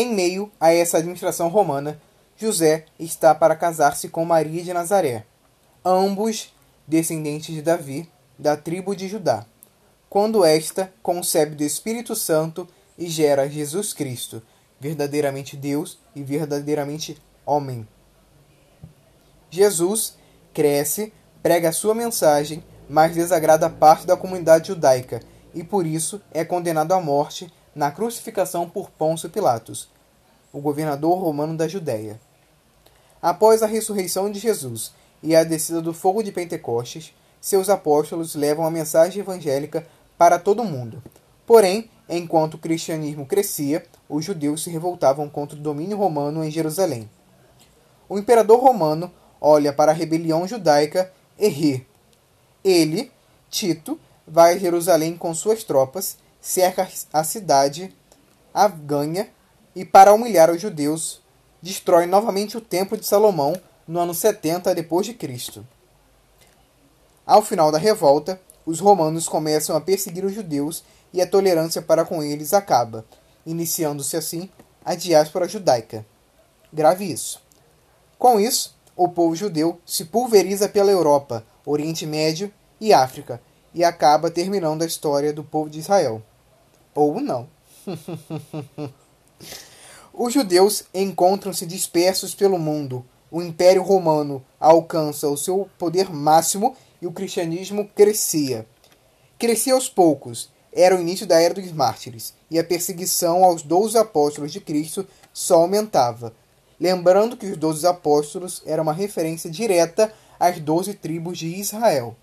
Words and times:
Em 0.00 0.14
meio 0.14 0.48
a 0.60 0.72
essa 0.72 0.98
administração 0.98 1.48
romana, 1.48 2.00
José 2.36 2.84
está 3.00 3.34
para 3.34 3.56
casar-se 3.56 4.08
com 4.08 4.24
Maria 4.24 4.62
de 4.62 4.72
Nazaré, 4.72 5.24
ambos 5.84 6.54
descendentes 6.86 7.52
de 7.52 7.60
Davi, 7.60 8.08
da 8.38 8.56
tribo 8.56 8.94
de 8.94 9.08
Judá, 9.08 9.44
quando 10.08 10.44
esta 10.44 10.94
concebe 11.02 11.56
do 11.56 11.64
Espírito 11.64 12.14
Santo 12.14 12.68
e 12.96 13.08
gera 13.08 13.50
Jesus 13.50 13.92
Cristo, 13.92 14.40
verdadeiramente 14.78 15.56
Deus 15.56 15.98
e 16.14 16.22
verdadeiramente 16.22 17.20
homem. 17.44 17.84
Jesus 19.50 20.16
cresce, 20.54 21.12
prega 21.42 21.70
a 21.70 21.72
sua 21.72 21.92
mensagem, 21.92 22.62
mas 22.88 23.16
desagrada 23.16 23.68
parte 23.68 24.06
da 24.06 24.16
comunidade 24.16 24.68
judaica 24.68 25.20
e 25.52 25.64
por 25.64 25.84
isso 25.84 26.22
é 26.30 26.44
condenado 26.44 26.92
à 26.92 27.00
morte 27.00 27.52
na 27.78 27.92
crucificação 27.92 28.68
por 28.68 28.90
Pôncio 28.90 29.30
Pilatos, 29.30 29.88
o 30.52 30.60
governador 30.60 31.16
romano 31.16 31.56
da 31.56 31.68
Judéia. 31.68 32.20
Após 33.22 33.62
a 33.62 33.68
ressurreição 33.68 34.32
de 34.32 34.40
Jesus 34.40 34.92
e 35.22 35.36
a 35.36 35.44
descida 35.44 35.80
do 35.80 35.94
fogo 35.94 36.20
de 36.20 36.32
Pentecostes, 36.32 37.14
seus 37.40 37.68
apóstolos 37.68 38.34
levam 38.34 38.66
a 38.66 38.70
mensagem 38.70 39.20
evangélica 39.20 39.86
para 40.18 40.40
todo 40.40 40.62
o 40.62 40.64
mundo. 40.64 41.00
Porém, 41.46 41.88
enquanto 42.08 42.54
o 42.54 42.58
cristianismo 42.58 43.24
crescia, 43.24 43.86
os 44.08 44.24
judeus 44.24 44.64
se 44.64 44.70
revoltavam 44.70 45.28
contra 45.28 45.56
o 45.56 45.62
domínio 45.62 45.96
romano 45.96 46.42
em 46.42 46.50
Jerusalém. 46.50 47.08
O 48.08 48.18
imperador 48.18 48.58
romano 48.58 49.08
olha 49.40 49.72
para 49.72 49.92
a 49.92 49.94
rebelião 49.94 50.48
judaica 50.48 51.12
e 51.38 51.46
ri. 51.46 51.86
Ele, 52.64 53.12
Tito, 53.48 54.00
vai 54.26 54.54
a 54.54 54.58
Jerusalém 54.58 55.16
com 55.16 55.32
suas 55.32 55.62
tropas, 55.62 56.18
cerca 56.40 56.88
a 57.12 57.24
cidade, 57.24 57.94
a 58.52 58.68
ganha 58.68 59.28
e, 59.74 59.84
para 59.84 60.12
humilhar 60.12 60.50
os 60.50 60.60
judeus, 60.60 61.20
destrói 61.62 62.06
novamente 62.06 62.56
o 62.56 62.60
Templo 62.60 62.96
de 62.96 63.06
Salomão 63.06 63.54
no 63.86 63.98
ano 63.98 64.14
70 64.14 64.74
depois 64.74 65.06
de 65.06 65.14
Cristo. 65.14 65.66
Ao 67.26 67.42
final 67.42 67.70
da 67.70 67.78
revolta, 67.78 68.40
os 68.64 68.80
romanos 68.80 69.28
começam 69.28 69.76
a 69.76 69.80
perseguir 69.80 70.24
os 70.24 70.34
judeus 70.34 70.84
e 71.12 71.20
a 71.20 71.26
tolerância 71.26 71.80
para 71.80 72.04
com 72.04 72.22
eles 72.22 72.52
acaba, 72.52 73.04
iniciando-se 73.46 74.16
assim 74.16 74.48
a 74.84 74.94
diáspora 74.94 75.48
judaica. 75.48 76.04
Grave 76.72 77.10
isso. 77.10 77.42
Com 78.18 78.38
isso, 78.38 78.76
o 78.96 79.08
povo 79.08 79.34
judeu 79.34 79.80
se 79.86 80.04
pulveriza 80.04 80.68
pela 80.68 80.90
Europa, 80.90 81.44
Oriente 81.64 82.06
Médio 82.06 82.52
e 82.80 82.92
África 82.92 83.40
e 83.74 83.84
acaba 83.84 84.30
terminando 84.30 84.82
a 84.82 84.86
história 84.86 85.32
do 85.32 85.44
povo 85.44 85.70
de 85.70 85.78
Israel. 85.78 86.22
Ou 86.94 87.20
não. 87.20 87.48
Os 90.12 90.32
judeus 90.32 90.84
encontram-se 90.92 91.64
dispersos 91.64 92.34
pelo 92.34 92.58
mundo. 92.58 93.04
O 93.30 93.40
Império 93.40 93.82
Romano 93.82 94.44
alcança 94.58 95.28
o 95.28 95.36
seu 95.36 95.68
poder 95.78 96.10
máximo 96.10 96.76
e 97.00 97.06
o 97.06 97.12
cristianismo 97.12 97.88
crescia. 97.94 98.66
Crescia 99.38 99.74
aos 99.74 99.88
poucos, 99.88 100.50
era 100.72 100.96
o 100.96 101.00
início 101.00 101.26
da 101.26 101.40
Era 101.40 101.54
dos 101.54 101.72
Mártires, 101.72 102.34
e 102.50 102.58
a 102.58 102.64
perseguição 102.64 103.44
aos 103.44 103.62
doze 103.62 103.96
apóstolos 103.96 104.52
de 104.52 104.60
Cristo 104.60 105.06
só 105.32 105.60
aumentava. 105.60 106.32
Lembrando 106.80 107.36
que 107.36 107.46
os 107.46 107.56
doze 107.56 107.86
apóstolos 107.86 108.62
eram 108.66 108.82
uma 108.84 108.92
referência 108.92 109.50
direta 109.50 110.12
às 110.38 110.58
doze 110.60 110.94
tribos 110.94 111.38
de 111.38 111.48
Israel. 111.48 112.16